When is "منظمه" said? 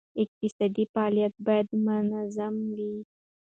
1.85-2.65